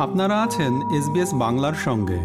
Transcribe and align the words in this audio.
আপনারা 0.00 0.42
আছেন 0.42 0.96
এসবিএস 0.96 1.28
বাংলার 1.34 1.74
সঙ্গে। 1.74 2.18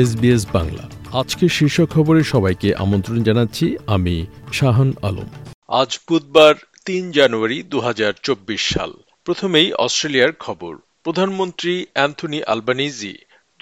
এসবিএস 0.00 0.46
বাংলা। 0.52 0.90
আজকের 1.18 1.48
শীর্ষ 1.48 1.80
খবরে 1.84 2.22
সবাইকে 2.22 2.74
আমন্ত্রণ 2.74 3.22
জানাচ্ছি 3.22 3.76
আমি 3.86 4.26
শাহান 4.52 4.92
আলম। 5.02 5.28
আজ 5.68 5.98
বুধবার 6.08 6.54
তিন 6.84 7.10
জানুয়ারি 7.10 7.62
দু 7.62 7.80
হাজার 7.80 8.12
চব্বিশ 8.22 8.68
সাল। 8.68 8.92
প্রথমেই 9.24 9.72
অস্ট্রেলিয়ার 9.72 10.32
খবর। 10.38 10.76
প্রধানমন্ত্রী 11.04 11.86
অ্যান্থনি 11.92 12.42
আলবানিজি 12.42 13.14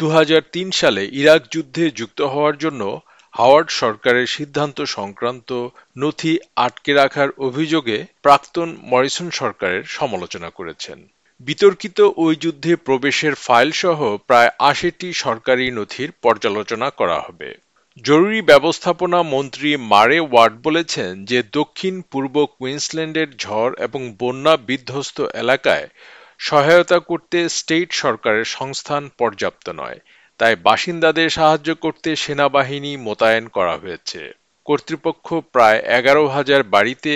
দু 0.02 0.08
হাজার 0.10 0.42
তিন 0.52 0.68
সালে 0.70 1.02
ইরাক 1.12 1.42
যুদ্ধে 1.50 1.84
যুক্ত 1.90 2.20
হওয়ার 2.22 2.56
জন্য 2.56 2.82
হাওয়ার্ড 3.34 3.68
সরকারের 3.72 4.26
সিদ্ধান্ত 4.26 4.78
সংক্রান্ত 4.96 5.50
নথি 5.96 6.32
আটকে 6.56 6.92
রাখার 6.94 7.28
অভিযোগে 7.38 7.98
প্রাক্তন 8.22 8.68
মরিসন 8.82 9.28
সরকারের 9.30 9.82
সমালোচনা 9.88 10.48
করেছেন। 10.50 10.98
বিতর্কিত 11.40 11.98
ওই 12.16 12.34
যুদ্ধে 12.36 12.72
প্রবেশের 12.76 13.34
ফাইল 13.36 13.70
সহ 13.72 13.98
প্রায় 14.26 14.50
আশিটি 14.70 15.08
সরকারি 15.14 15.64
নথির 15.70 16.10
পর্যালোচনা 16.22 16.88
করা 16.90 17.18
হবে। 17.20 17.50
জরুরি 18.04 18.40
ব্যবস্থাপনা 18.42 19.18
মন্ত্রী 19.34 19.70
মারে 19.92 20.18
ওয়ার্ড 20.20 20.54
বলেছেন 20.62 21.10
যে 21.24 21.38
দক্ষিণ 21.52 21.94
পূর্ব 22.10 22.34
কুইন্সল্যান্ডের 22.58 23.28
ঝড় 23.38 23.72
এবং 23.78 24.00
বন্যা 24.18 24.54
বিধ্বস্ত 24.68 25.16
এলাকায় 25.42 25.86
সহায়তা 26.42 26.98
করতে 27.10 27.38
স্টেট 27.48 27.88
সরকারের 27.92 28.46
সংস্থান 28.58 29.02
পর্যাপ্ত 29.18 29.66
নয়। 29.80 29.98
তাই 30.40 30.54
বাসিন্দাদের 30.62 31.28
সাহায্য 31.30 31.70
করতে 31.74 32.10
সেনাবাহিনী 32.16 32.92
মোতায়েন 32.96 33.44
করা 33.48 33.74
হয়েছে। 33.76 34.20
কর্তৃপক্ষ 34.66 35.26
প্রায় 35.52 35.78
এগারো 35.98 36.24
হাজার 36.26 36.62
বাড়িতে 36.74 37.12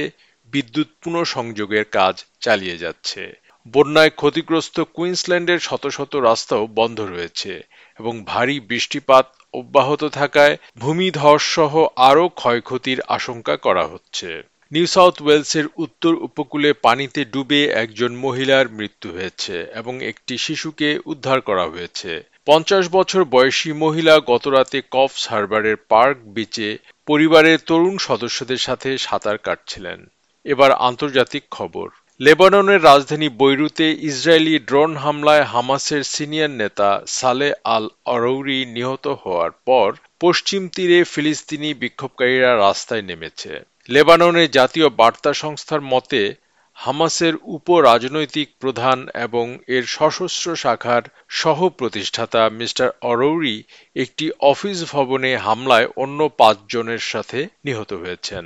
বিদ্যুৎ 0.52 0.88
পুনঃসংযোগের 1.02 1.84
কাজ 1.84 2.14
চালিয়ে 2.40 2.76
যাচ্ছে। 2.78 3.22
বন্যায় 3.66 4.10
ক্ষতিগ্রস্ত 4.10 4.76
কুইন্সল্যান্ডের 4.94 5.58
শত 5.58 5.84
শত 5.86 6.12
রাস্তাও 6.28 6.64
বন্ধ 6.74 6.98
রয়েছে 7.00 7.52
এবং 8.00 8.14
ভারী 8.24 8.56
বৃষ্টিপাত 8.60 9.26
অব্যাহত 9.54 10.02
থাকায় 10.18 10.54
ভূমিধস 10.78 11.42
সহ 11.56 11.72
আরও 12.08 12.24
ক্ষয়ক্ষতির 12.28 12.98
আশঙ্কা 13.08 13.54
করা 13.56 13.84
হচ্ছে। 13.86 14.30
নিউ 14.72 14.86
সাউথ 14.86 15.22
ওয়েলসের 15.22 15.64
উত্তর 15.76 16.14
উপকূলে 16.14 16.72
পানিতে 16.72 17.24
ডুবে 17.24 17.64
একজন 17.66 18.16
মহিলার 18.16 18.68
মৃত্যু 18.68 19.10
হয়েছে 19.12 19.66
এবং 19.74 20.04
একটি 20.04 20.38
শিশুকে 20.38 20.98
উদ্ধার 21.04 21.40
করা 21.40 21.64
হয়েছে। 21.66 22.22
পঞ্চাশ 22.46 22.88
বছর 22.88 23.24
বয়সী 23.24 23.72
মহিলা 23.72 24.20
গতরাতে 24.26 24.82
কফস 24.90 25.28
হারবারের 25.28 25.76
পার্ক 25.76 26.18
বিচে 26.26 26.78
পরিবারের 27.06 27.58
তরুণ 27.66 27.98
সদস্যদের 27.98 28.56
সাথে 28.56 28.98
সাঁতার 28.98 29.38
কাটছিলেন। 29.38 30.10
এবার 30.44 30.72
আন্তর্জাতিক 30.72 31.42
খবর। 31.50 31.88
লেবাননের 32.20 32.80
রাজধানী 32.82 33.28
বৈরুতে 33.38 33.86
ইসরায়েলি 34.10 34.58
ড্রোন 34.58 34.90
হামলায় 34.96 35.44
হামাসের 35.44 36.02
সিনিয়র 36.04 36.50
নেতা 36.50 36.90
সালে 37.08 37.48
আল 37.64 37.84
অরৌরি 38.04 38.58
নিহত 38.66 39.06
হওয়ার 39.06 39.50
পর 39.64 39.88
পশ্চিম 40.20 40.62
তীরে 40.68 40.98
ফিলিস্তিনি 41.04 41.74
বিক্ষোভকারীরা 41.74 42.50
রাস্তায় 42.56 43.02
নেমেছে। 43.02 43.52
লেবাননের 43.88 44.48
জাতীয় 44.50 44.88
বার্তা 44.90 45.32
সংস্থার 45.32 45.80
মতে, 45.80 46.34
হামাসের 46.74 47.34
উপ 47.46 47.66
রাজনৈতিক 47.80 48.48
প্রধান 48.60 48.98
এবং 49.14 49.46
এর 49.68 49.84
সশস্ত্র 49.86 50.48
শাখার 50.56 51.02
সহ 51.28 51.58
প্রতিষ্ঠাতা 51.68 52.42
মিস্টার 52.50 52.88
অরৌরি 53.00 53.56
একটি 53.96 54.26
অফিস 54.40 54.78
ভবনে 54.92 55.30
হামলায় 55.36 55.88
অন্য 55.96 56.18
পাঁচজনের 56.38 57.02
সাথে 57.02 57.38
নিহত 57.64 57.90
হয়েছেন। 57.92 58.44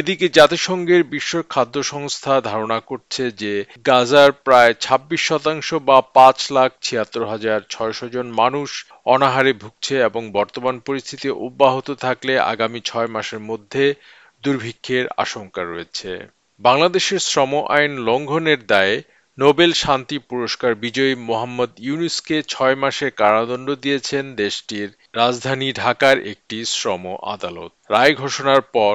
এদিকে 0.00 0.26
জাতিসংঘের 0.28 1.02
বিশ্ব 1.04 1.32
খাদ্য 1.48 1.76
সংস্থা 1.84 2.34
ধারণা 2.40 2.78
করছে 2.80 3.22
যে 3.42 3.52
গাজার 3.86 4.30
প্রায় 4.46 4.72
২৬ 4.80 5.20
শতাংশ 5.28 5.68
বা 5.88 5.98
পাঁচ 6.16 6.38
লাখ 6.52 6.70
ছিয়াত্তর 6.82 7.22
হাজার 7.26 7.58
ছয়শো 7.70 8.06
জন 8.08 8.26
মানুষ 8.32 8.70
অনাহারে 9.06 9.52
ভুগছে 9.52 9.94
এবং 10.00 10.22
বর্তমান 10.32 10.76
পরিস্থিতি 10.78 11.28
অব্যাহত 11.46 11.88
থাকলে 12.04 12.32
আগামী 12.52 12.80
ছয় 12.84 13.06
মাসের 13.06 13.40
মধ্যে 13.40 13.84
দুর্ভিক্ষের 14.44 15.04
আশঙ্কা 15.16 15.62
রয়েছে। 15.62 16.10
বাংলাদেশের 16.60 17.20
শ্রম 17.20 17.52
আইন 17.68 17.92
লঙ্ঘনের 17.98 18.60
দায়ে 18.66 18.96
নোবেল 19.38 19.72
শান্তি 19.74 20.16
পুরস্কার 20.30 20.72
বিজয়ী 20.74 21.14
মোহাম্মদ 21.28 21.70
ইউনুসকে 21.78 22.36
ছয় 22.48 22.76
মাসের 22.76 23.10
কারাদণ্ড 23.10 23.68
দিয়েছেন 23.74 24.24
দেশটির 24.34 24.88
রাজধানী 25.14 25.68
ঢাকার 25.72 26.16
একটি 26.32 26.58
শ্রম 26.74 27.04
আদালত। 27.34 27.72
রায় 27.90 28.14
ঘোষণার 28.14 28.62
পর 28.76 28.94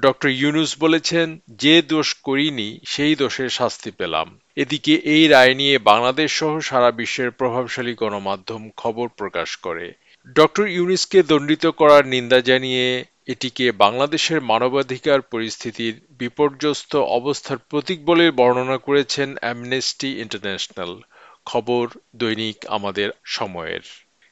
ডক্টর 0.00 0.30
ইউনুস 0.32 0.70
বলেছেন, 0.78 1.26
যে 1.62 1.74
দোষ 1.82 2.08
করিনি, 2.24 2.68
সেই 2.84 3.14
দোষের 3.14 3.50
শাস্তি 3.50 3.90
পেলাম। 3.90 4.28
এদিকে 4.56 4.94
এই 5.14 5.24
রায় 5.28 5.54
নিয়ে 5.54 5.76
বাংলাদেশ 5.90 6.28
সহ 6.38 6.52
সারা 6.60 6.90
বিশ্বের 6.90 7.30
প্রভাবশালী 7.30 7.94
গণমাধ্যম 7.94 8.62
খবর 8.76 9.06
প্রকাশ 9.18 9.50
করে। 9.56 9.86
ডক্টর 10.36 10.64
ইউনুসকে 10.68 11.18
দণ্ডিত 11.22 11.64
করার 11.70 12.04
নিন্দা 12.06 12.38
জানিয়ে 12.40 12.86
এটিকে 13.26 13.66
বাংলাদেশের 13.84 14.40
মানবাধিকার 14.42 15.20
পরিস্থিতির 15.32 15.94
বিপর্যস্ত 16.18 16.92
অবস্থার 17.18 17.58
প্রতীক 17.70 17.98
বলে 18.04 18.24
বর্ণনা 18.30 18.78
করেছেন 18.78 19.28
অ্যামনেস্টি 19.40 20.10
ইন্টারন্যাশনাল 20.22 20.92
খবর 21.46 21.84
দৈনিক 22.14 22.58
আমাদের 22.68 23.08
সময়ের। 23.28 23.84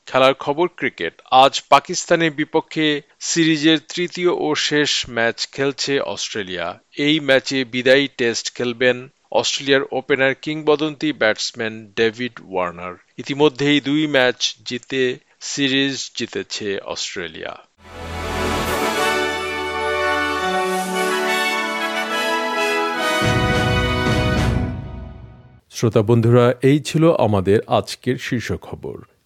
খেলার 0.08 0.34
খবর 0.34 0.69
ক্রিকেট। 0.76 1.14
আজ 1.30 1.62
পাকিস্তানের 1.69 2.30
বিপক্ষে 2.30 3.02
সিরিজের 3.20 3.78
তৃতীয় 3.94 4.30
ও 4.30 4.54
শেষ 4.54 5.10
ম্যাচ 5.10 5.48
খেলছে 5.52 6.00
অস্ট্রেলিয়া। 6.00 6.80
এই 6.98 7.20
ম্যাচে 7.20 7.64
বিদায়ী 7.64 8.08
টেস্ট 8.18 8.54
খেলবেন 8.54 9.08
অস্ট্রেলিয়ার 9.32 9.82
ওপেনার 9.92 10.34
কিংবদন্তি 10.34 11.12
ব্যাটসম্যান 11.12 11.74
ডেভিড 11.97 12.32
ওয়ার্নার। 12.50 12.94
ইতিমধ্যেই 13.18 13.80
দুই 13.80 14.06
ম্যাচ 14.06 14.54
জিতে 14.66 15.16
সিরিজ 15.41 16.10
জিতেছে 16.16 16.68
অস্ট্রেলিয়া। 16.80 17.54
শ্রোতা 25.70 26.02
বন্ধুরা, 26.02 26.54
এই 26.62 26.78
ছিল 26.80 27.04
আমাদের 27.18 27.58
আজকের 27.66 28.16
শীর্ষ 28.18 28.52
খবর। 28.52 28.97